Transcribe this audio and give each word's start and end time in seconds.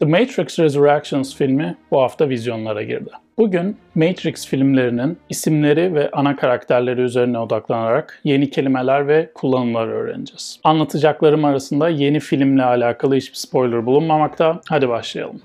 The 0.00 0.06
Matrix 0.06 0.58
Resurrections 0.58 1.36
filmi 1.36 1.76
bu 1.90 2.00
hafta 2.00 2.28
vizyonlara 2.28 2.82
girdi. 2.82 3.10
Bugün 3.38 3.76
Matrix 3.94 4.46
filmlerinin 4.46 5.18
isimleri 5.28 5.94
ve 5.94 6.10
ana 6.10 6.36
karakterleri 6.36 7.00
üzerine 7.00 7.38
odaklanarak 7.38 8.20
yeni 8.24 8.50
kelimeler 8.50 9.08
ve 9.08 9.30
kullanımlar 9.34 9.88
öğreneceğiz. 9.88 10.60
Anlatacaklarım 10.64 11.44
arasında 11.44 11.88
yeni 11.88 12.20
filmle 12.20 12.64
alakalı 12.64 13.14
hiçbir 13.14 13.36
spoiler 13.36 13.86
bulunmamakta. 13.86 14.60
Hadi 14.68 14.88
başlayalım. 14.88 15.40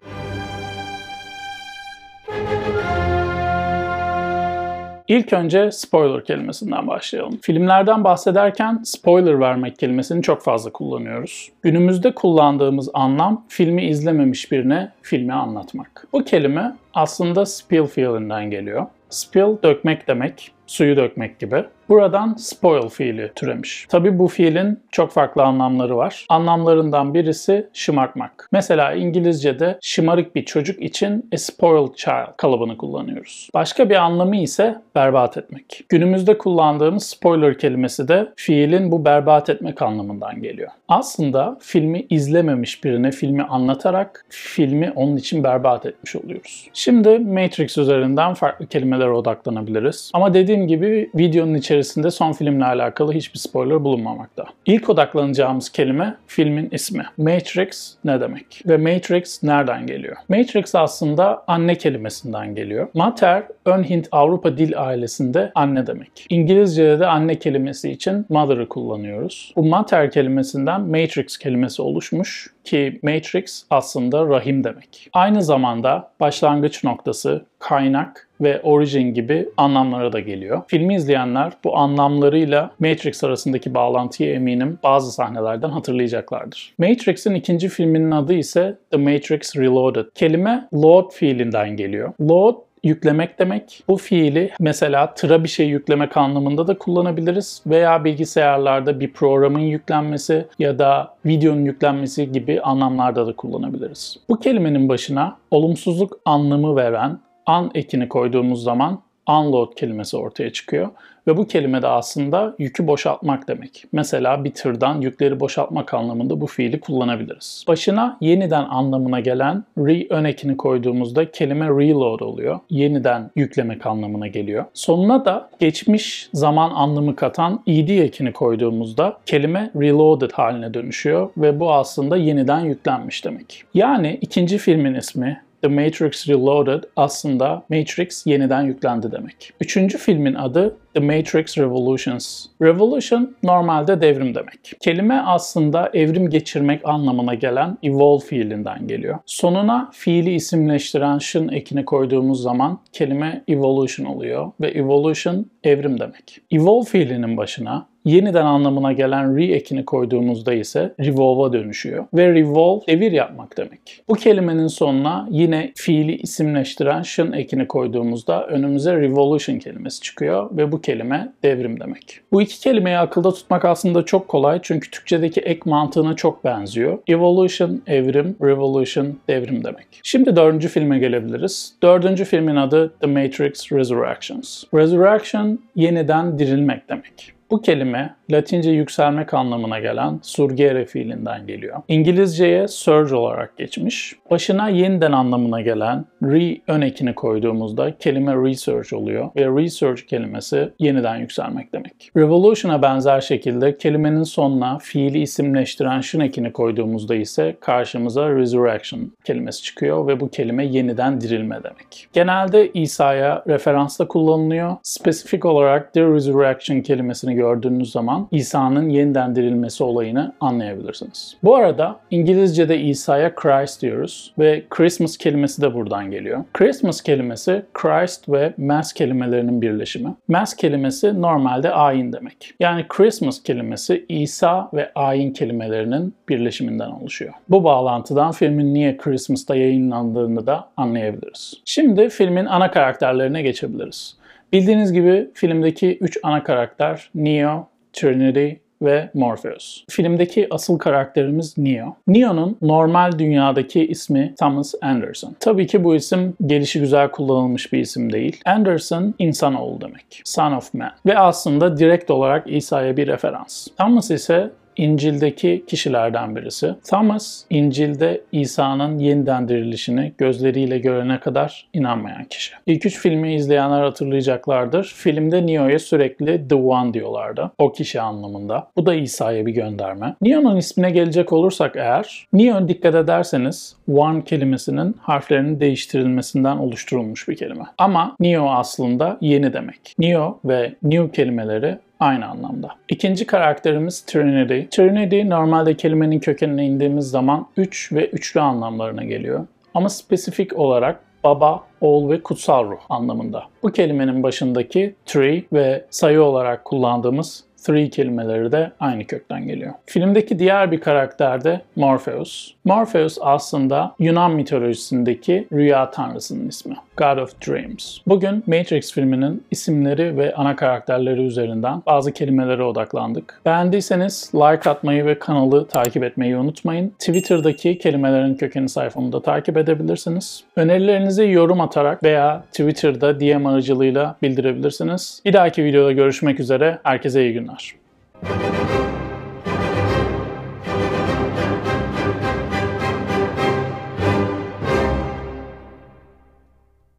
İlk 5.13 5.33
önce 5.33 5.71
spoiler 5.71 6.25
kelimesinden 6.25 6.87
başlayalım. 6.87 7.39
Filmlerden 7.41 8.03
bahsederken 8.03 8.81
spoiler 8.83 9.39
vermek 9.39 9.79
kelimesini 9.79 10.21
çok 10.21 10.43
fazla 10.43 10.71
kullanıyoruz. 10.71 11.51
Günümüzde 11.61 12.15
kullandığımız 12.15 12.89
anlam 12.93 13.45
filmi 13.47 13.85
izlememiş 13.85 14.51
birine 14.51 14.91
filmi 15.01 15.33
anlatmak. 15.33 16.07
Bu 16.13 16.23
kelime 16.23 16.75
aslında 16.93 17.45
spill 17.45 17.85
fiilinden 17.85 18.49
geliyor. 18.51 18.85
Spill 19.09 19.63
dökmek 19.63 20.07
demek, 20.07 20.51
suyu 20.67 20.97
dökmek 20.97 21.39
gibi. 21.39 21.63
Buradan 21.89 22.33
spoil 22.33 22.89
fiili 22.89 23.31
türemiş. 23.35 23.85
Tabi 23.89 24.19
bu 24.19 24.27
fiilin 24.27 24.79
çok 24.91 25.11
farklı 25.11 25.43
anlamları 25.43 25.97
var. 25.97 26.25
Anlamlarından 26.29 27.13
birisi 27.13 27.67
şımartmak. 27.73 28.49
Mesela 28.51 28.93
İngilizce'de 28.93 29.77
şımarık 29.81 30.35
bir 30.35 30.45
çocuk 30.45 30.81
için 30.81 31.29
a 31.33 31.37
spoiled 31.37 31.95
child 31.95 32.37
kalıbını 32.37 32.77
kullanıyoruz. 32.77 33.49
Başka 33.53 33.89
bir 33.89 33.95
anlamı 33.95 34.35
ise 34.35 34.75
berbat 34.95 35.37
etmek. 35.37 35.83
Günümüzde 35.89 36.37
kullandığımız 36.37 37.03
spoiler 37.03 37.57
kelimesi 37.57 38.07
de 38.07 38.33
fiilin 38.35 38.91
bu 38.91 39.05
berbat 39.05 39.49
etmek 39.49 39.81
anlamından 39.81 40.41
geliyor. 40.41 40.69
Aslında 40.87 41.57
filmi 41.61 42.05
izlememiş 42.09 42.83
birine 42.83 43.11
filmi 43.11 43.43
anlatarak 43.43 44.25
filmi 44.29 44.91
onun 44.95 45.17
için 45.17 45.43
berbat 45.43 45.85
etmiş 45.85 46.15
oluyoruz. 46.15 46.69
Şimdi 46.73 47.19
Matrix 47.19 47.77
üzerinden 47.77 48.33
farklı 48.33 48.67
kelimelere 48.67 49.11
odaklanabiliriz. 49.11 50.11
Ama 50.13 50.33
dediğim 50.33 50.52
gibi 50.59 51.09
videonun 51.15 51.53
içerisinde 51.53 52.11
son 52.11 52.31
filmle 52.31 52.65
alakalı 52.65 53.13
hiçbir 53.13 53.39
spoiler 53.39 53.83
bulunmamakta. 53.83 54.45
İlk 54.65 54.89
odaklanacağımız 54.89 55.69
kelime 55.69 56.15
filmin 56.27 56.69
ismi. 56.71 57.05
Matrix 57.17 57.95
ne 58.05 58.21
demek? 58.21 58.61
Ve 58.65 58.77
Matrix 58.77 59.43
nereden 59.43 59.87
geliyor? 59.87 60.15
Matrix 60.29 60.75
aslında 60.75 61.43
anne 61.47 61.75
kelimesinden 61.75 62.55
geliyor. 62.55 62.87
Mater, 62.93 63.43
ön 63.65 63.83
Hint-Avrupa 63.83 64.57
dil 64.57 64.73
ailesinde 64.77 65.51
anne 65.55 65.87
demek. 65.87 66.25
İngilizce'de 66.29 66.99
de 66.99 67.07
anne 67.07 67.39
kelimesi 67.39 67.91
için 67.91 68.25
mother'ı 68.29 68.69
kullanıyoruz. 68.69 69.53
Bu 69.55 69.63
mater 69.63 70.11
kelimesinden 70.11 70.81
Matrix 70.81 71.37
kelimesi 71.37 71.81
oluşmuş 71.81 72.53
ki 72.63 72.99
Matrix 73.03 73.65
aslında 73.69 74.27
rahim 74.27 74.63
demek. 74.63 75.09
Aynı 75.13 75.43
zamanda 75.43 76.11
başlangıç 76.19 76.83
noktası, 76.83 77.45
kaynak 77.59 78.29
ve 78.41 78.61
origin 78.61 79.13
gibi 79.13 79.49
anlamlara 79.57 80.13
da 80.13 80.19
geliyor. 80.19 80.61
Filmi 80.67 80.95
izleyenler 80.95 81.53
bu 81.63 81.77
anlamlarıyla 81.77 82.71
Matrix 82.79 83.23
arasındaki 83.23 83.73
bağlantıyı 83.73 84.33
eminim 84.33 84.79
bazı 84.83 85.11
sahnelerden 85.11 85.69
hatırlayacaklardır. 85.69 86.73
Matrix'in 86.77 87.33
ikinci 87.33 87.69
filminin 87.69 88.11
adı 88.11 88.33
ise 88.33 88.77
The 88.91 88.97
Matrix 88.97 89.55
Reloaded. 89.55 90.05
Kelime 90.15 90.67
load 90.73 91.11
fiilinden 91.11 91.77
geliyor. 91.77 92.13
Load 92.21 92.55
yüklemek 92.83 93.39
demek. 93.39 93.83
Bu 93.87 93.97
fiili 93.97 94.51
mesela 94.59 95.13
tıra 95.13 95.43
bir 95.43 95.49
şey 95.49 95.67
yüklemek 95.67 96.17
anlamında 96.17 96.67
da 96.67 96.77
kullanabiliriz 96.77 97.61
veya 97.67 98.03
bilgisayarlarda 98.03 98.99
bir 98.99 99.13
programın 99.13 99.59
yüklenmesi 99.59 100.45
ya 100.59 100.79
da 100.79 101.15
videonun 101.25 101.65
yüklenmesi 101.65 102.31
gibi 102.31 102.61
anlamlarda 102.61 103.27
da 103.27 103.35
kullanabiliriz. 103.35 104.17
Bu 104.29 104.39
kelimenin 104.39 104.89
başına 104.89 105.37
olumsuzluk 105.51 106.19
anlamı 106.25 106.75
veren 106.75 107.19
an 107.45 107.71
ekini 107.75 108.09
koyduğumuz 108.09 108.63
zaman 108.63 109.01
unload 109.29 109.73
kelimesi 109.75 110.17
ortaya 110.17 110.53
çıkıyor. 110.53 110.89
Ve 111.27 111.37
bu 111.37 111.47
kelime 111.47 111.81
de 111.81 111.87
aslında 111.87 112.55
yükü 112.59 112.87
boşaltmak 112.87 113.47
demek. 113.47 113.85
Mesela 113.91 114.43
bir 114.43 114.53
tırdan 114.53 115.01
yükleri 115.01 115.39
boşaltmak 115.39 115.93
anlamında 115.93 116.41
bu 116.41 116.47
fiili 116.47 116.79
kullanabiliriz. 116.79 117.65
Başına 117.67 118.17
yeniden 118.21 118.63
anlamına 118.63 119.19
gelen 119.19 119.63
re 119.77 120.07
ön 120.09 120.23
ekini 120.23 120.57
koyduğumuzda 120.57 121.31
kelime 121.31 121.65
reload 121.65 122.19
oluyor. 122.19 122.59
Yeniden 122.69 123.31
yüklemek 123.35 123.85
anlamına 123.85 124.27
geliyor. 124.27 124.65
Sonuna 124.73 125.25
da 125.25 125.49
geçmiş 125.59 126.29
zaman 126.33 126.71
anlamı 126.71 127.15
katan 127.15 127.63
ed 127.67 127.89
ekini 127.89 128.33
koyduğumuzda 128.33 129.17
kelime 129.25 129.71
reloaded 129.75 130.31
haline 130.31 130.73
dönüşüyor 130.73 131.29
ve 131.37 131.59
bu 131.59 131.73
aslında 131.73 132.17
yeniden 132.17 132.59
yüklenmiş 132.59 133.25
demek. 133.25 133.63
Yani 133.73 134.17
ikinci 134.21 134.57
filmin 134.57 134.95
ismi 134.95 135.41
The 135.63 135.69
Matrix 135.69 136.29
Reloaded 136.29 136.83
aslında 136.95 137.63
Matrix 137.69 138.27
yeniden 138.27 138.61
yüklendi 138.61 139.11
demek. 139.11 139.51
Üçüncü 139.61 139.97
filmin 139.97 140.33
adı 140.33 140.77
The 140.93 140.99
Matrix 140.99 141.57
Revolutions. 141.57 142.45
Revolution 142.61 143.35
normalde 143.43 144.01
devrim 144.01 144.35
demek. 144.35 144.73
Kelime 144.79 145.21
aslında 145.25 145.89
evrim 145.93 146.29
geçirmek 146.29 146.81
anlamına 146.87 147.33
gelen 147.33 147.77
evolve 147.83 148.25
fiilinden 148.25 148.87
geliyor. 148.87 149.19
Sonuna 149.25 149.89
fiili 149.93 150.33
isimleştiren 150.33 151.17
şın 151.17 151.47
ekini 151.47 151.85
koyduğumuz 151.85 152.41
zaman 152.41 152.79
kelime 152.91 153.43
evolution 153.47 154.05
oluyor 154.05 154.51
ve 154.61 154.67
evolution 154.67 155.45
evrim 155.63 155.99
demek. 155.99 156.41
Evolve 156.51 156.85
fiilinin 156.85 157.37
başına 157.37 157.92
yeniden 158.05 158.45
anlamına 158.45 158.93
gelen 158.93 159.37
re 159.37 159.45
ekini 159.45 159.85
koyduğumuzda 159.85 160.53
ise 160.53 160.93
revolve'a 160.99 161.53
dönüşüyor. 161.53 162.05
Ve 162.13 162.33
revolve 162.33 162.81
devir 162.87 163.11
yapmak 163.11 163.57
demek. 163.57 164.03
Bu 164.09 164.13
kelimenin 164.13 164.67
sonuna 164.67 165.27
yine 165.31 165.71
fiili 165.75 166.15
isimleştiren 166.15 167.01
şın 167.01 167.31
ekini 167.31 167.67
koyduğumuzda 167.67 168.47
önümüze 168.47 168.95
revolution 168.95 169.59
kelimesi 169.59 170.01
çıkıyor 170.01 170.57
ve 170.57 170.71
bu 170.71 170.81
kelime 170.81 171.33
devrim 171.43 171.79
demek. 171.79 172.19
Bu 172.31 172.41
iki 172.41 172.59
kelimeyi 172.59 172.97
akılda 172.97 173.33
tutmak 173.33 173.65
aslında 173.65 174.05
çok 174.05 174.27
kolay 174.27 174.59
çünkü 174.63 174.91
Türkçedeki 174.91 175.41
ek 175.41 175.61
mantığına 175.65 176.15
çok 176.15 176.43
benziyor. 176.43 176.97
Evolution 177.07 177.81
evrim, 177.87 178.35
revolution 178.41 179.17
devrim 179.27 179.63
demek. 179.63 179.87
Şimdi 180.03 180.35
dördüncü 180.35 180.67
filme 180.67 180.99
gelebiliriz. 180.99 181.73
Dördüncü 181.83 182.25
filmin 182.25 182.55
adı 182.55 182.93
The 182.99 183.07
Matrix 183.07 183.71
Resurrections. 183.71 184.63
Resurrection 184.73 185.59
yeniden 185.75 186.39
dirilmek 186.39 186.89
demek. 186.89 187.33
Bu 187.53 187.61
kelime 187.61 188.15
Latince 188.31 188.71
yükselmek 188.71 189.33
anlamına 189.33 189.79
gelen 189.79 190.19
surgere 190.21 190.85
fiilinden 190.85 191.47
geliyor. 191.47 191.81
İngilizceye 191.87 192.67
surge 192.67 193.15
olarak 193.15 193.57
geçmiş. 193.57 194.15
Başına 194.31 194.69
yeniden 194.69 195.11
anlamına 195.11 195.61
gelen 195.61 196.05
re 196.23 196.57
ön 196.67 196.81
ekini 196.81 197.15
koyduğumuzda 197.15 197.97
kelime 197.97 198.35
research 198.35 198.93
oluyor 198.93 199.29
ve 199.35 199.61
research 199.63 200.01
kelimesi 200.01 200.69
yeniden 200.79 201.15
yükselmek 201.15 201.73
demek. 201.73 202.11
Revolution'a 202.17 202.81
benzer 202.81 203.21
şekilde 203.21 203.77
kelimenin 203.77 204.23
sonuna 204.23 204.77
fiili 204.77 205.21
isimleştiren 205.21 206.01
şın 206.01 206.19
ekini 206.19 206.53
koyduğumuzda 206.53 207.15
ise 207.15 207.55
karşımıza 207.59 208.29
resurrection 208.29 209.11
kelimesi 209.23 209.63
çıkıyor 209.63 210.07
ve 210.07 210.19
bu 210.19 210.29
kelime 210.29 210.65
yeniden 210.65 211.21
dirilme 211.21 211.63
demek. 211.63 212.07
Genelde 212.13 212.71
İsa'ya 212.73 213.43
referansla 213.47 214.07
kullanılıyor. 214.07 214.75
Spesifik 214.83 215.45
olarak 215.45 215.93
the 215.93 216.01
resurrection 216.01 216.81
kelimesini 216.81 217.42
gördüğünüz 217.43 217.91
zaman 217.91 218.27
İsa'nın 218.31 218.89
yeniden 218.89 219.35
dirilmesi 219.35 219.83
olayını 219.83 220.33
anlayabilirsiniz. 220.39 221.37
Bu 221.43 221.55
arada 221.55 221.99
İngilizce'de 222.11 222.79
İsa'ya 222.79 223.35
Christ 223.35 223.81
diyoruz 223.81 224.33
ve 224.39 224.63
Christmas 224.69 225.17
kelimesi 225.17 225.61
de 225.61 225.73
buradan 225.73 226.11
geliyor. 226.11 226.43
Christmas 226.53 227.01
kelimesi 227.01 227.65
Christ 227.73 228.29
ve 228.29 228.53
Mass 228.57 228.93
kelimelerinin 228.93 229.61
birleşimi. 229.61 230.15
Mass 230.27 230.55
kelimesi 230.55 231.21
normalde 231.21 231.71
ayin 231.71 232.13
demek. 232.13 232.53
Yani 232.59 232.85
Christmas 232.89 233.43
kelimesi 233.43 234.05
İsa 234.09 234.69
ve 234.73 234.91
ayin 234.95 235.33
kelimelerinin 235.33 236.13
birleşiminden 236.29 236.91
oluşuyor. 236.91 237.33
Bu 237.49 237.63
bağlantıdan 237.63 238.31
filmin 238.31 238.73
niye 238.73 238.97
Christmas'ta 238.97 239.55
yayınlandığını 239.55 240.47
da 240.47 240.69
anlayabiliriz. 240.77 241.53
Şimdi 241.65 242.09
filmin 242.09 242.45
ana 242.45 242.71
karakterlerine 242.71 243.41
geçebiliriz. 243.41 244.22
Bildiğiniz 244.53 244.93
gibi 244.93 245.29
filmdeki 245.33 245.97
3 246.01 246.17
ana 246.23 246.43
karakter 246.43 247.09
Neo, 247.15 247.67
Trinity 247.93 248.49
ve 248.81 249.09
Morpheus. 249.13 249.83
Filmdeki 249.89 250.47
asıl 250.51 250.77
karakterimiz 250.77 251.57
Neo. 251.57 251.95
Neo'nun 252.07 252.57
normal 252.61 253.19
dünyadaki 253.19 253.87
ismi 253.87 254.33
Thomas 254.39 254.73
Anderson. 254.81 255.35
Tabii 255.39 255.67
ki 255.67 255.83
bu 255.83 255.95
isim 255.95 256.33
gelişi 256.45 256.79
güzel 256.79 257.11
kullanılmış 257.11 257.73
bir 257.73 257.79
isim 257.79 258.13
değil. 258.13 258.41
Anderson 258.45 259.13
insanoğlu 259.19 259.81
demek. 259.81 260.21
Son 260.25 260.51
of 260.51 260.73
Man. 260.73 260.91
Ve 261.05 261.17
aslında 261.17 261.77
direkt 261.77 262.11
olarak 262.11 262.43
İsa'ya 262.47 262.97
bir 262.97 263.07
referans. 263.07 263.67
Thomas 263.77 264.11
ise 264.11 264.51
İncil'deki 264.77 265.63
kişilerden 265.67 266.35
birisi. 266.35 266.75
Thomas, 266.89 267.43
İncil'de 267.49 268.21
İsa'nın 268.31 268.97
yeniden 268.97 269.47
dirilişini 269.47 270.13
gözleriyle 270.17 270.79
görene 270.79 271.19
kadar 271.19 271.67
inanmayan 271.73 272.23
kişi. 272.23 272.53
İlk 272.65 272.85
üç 272.85 272.99
filmi 272.99 273.35
izleyenler 273.35 273.83
hatırlayacaklardır. 273.83 274.93
Filmde 274.97 275.47
Neo'ya 275.47 275.79
sürekli 275.79 276.47
The 276.47 276.55
One 276.55 276.93
diyorlardı. 276.93 277.51
O 277.57 277.71
kişi 277.71 278.01
anlamında. 278.01 278.67
Bu 278.77 278.85
da 278.85 278.93
İsa'ya 278.93 279.45
bir 279.45 279.51
gönderme. 279.51 280.15
Neo'nun 280.21 280.57
ismine 280.57 280.91
gelecek 280.91 281.33
olursak 281.33 281.75
eğer, 281.75 282.27
Neo 282.33 282.67
dikkat 282.67 282.95
ederseniz 282.95 283.75
One 283.93 284.23
kelimesinin 284.23 284.95
harflerinin 285.01 285.59
değiştirilmesinden 285.59 286.57
oluşturulmuş 286.57 287.27
bir 287.27 287.35
kelime. 287.35 287.63
Ama 287.77 288.15
Neo 288.19 288.49
aslında 288.49 289.17
yeni 289.21 289.53
demek. 289.53 289.95
Neo 289.99 290.39
ve 290.45 290.75
New 290.83 291.11
kelimeleri 291.11 291.77
aynı 292.03 292.27
anlamda. 292.27 292.75
İkinci 292.89 293.25
karakterimiz 293.25 294.01
Trinity. 294.01 294.59
Trinity 294.77 295.29
normalde 295.29 295.77
kelimenin 295.77 296.19
kökenine 296.19 296.65
indiğimiz 296.65 297.09
zaman 297.09 297.47
üç 297.57 297.91
ve 297.93 298.07
üçlü 298.07 298.41
anlamlarına 298.41 299.03
geliyor. 299.03 299.47
Ama 299.73 299.89
spesifik 299.89 300.59
olarak 300.59 300.99
baba, 301.23 301.63
oğul 301.81 302.09
ve 302.09 302.21
kutsal 302.23 302.65
ruh 302.71 302.79
anlamında. 302.89 303.43
Bu 303.63 303.71
kelimenin 303.71 304.23
başındaki 304.23 304.95
tree 305.05 305.43
ve 305.53 305.85
sayı 305.89 306.23
olarak 306.23 306.65
kullandığımız 306.65 307.43
three 307.63 307.89
kelimeleri 307.89 308.51
de 308.51 308.71
aynı 308.79 309.05
kökten 309.05 309.47
geliyor. 309.47 309.73
Filmdeki 309.85 310.39
diğer 310.39 310.71
bir 310.71 310.79
karakter 310.79 311.43
de 311.43 311.61
Morpheus. 311.75 312.53
Morpheus 312.65 313.17
aslında 313.21 313.95
Yunan 313.99 314.31
mitolojisindeki 314.31 315.47
rüya 315.53 315.91
tanrısının 315.91 316.47
ismi. 316.47 316.75
God 316.97 317.17
of 317.17 317.47
Dreams. 317.47 317.97
Bugün 318.07 318.43
Matrix 318.47 318.93
filminin 318.93 319.43
isimleri 319.51 320.17
ve 320.17 320.35
ana 320.35 320.55
karakterleri 320.55 321.21
üzerinden 321.21 321.83
bazı 321.85 322.11
kelimelere 322.11 322.63
odaklandık. 322.63 323.41
Beğendiyseniz 323.45 324.31
like 324.35 324.69
atmayı 324.69 325.05
ve 325.05 325.19
kanalı 325.19 325.67
takip 325.67 326.03
etmeyi 326.03 326.37
unutmayın. 326.37 326.89
Twitter'daki 326.89 327.77
kelimelerin 327.77 328.35
kökeni 328.35 328.69
sayfamı 328.69 329.11
da 329.11 329.21
takip 329.21 329.57
edebilirsiniz. 329.57 330.43
Önerilerinizi 330.55 331.29
yorum 331.29 331.61
atarak 331.61 332.03
veya 332.03 332.43
Twitter'da 332.51 333.19
DM 333.19 333.45
aracılığıyla 333.45 334.15
bildirebilirsiniz. 334.21 335.21
Bir 335.25 335.33
dahaki 335.33 335.63
videoda 335.63 335.91
görüşmek 335.91 336.39
üzere. 336.39 336.79
Herkese 336.83 337.23
iyi 337.23 337.33
günler. 337.33 337.52
nós. 337.53 337.75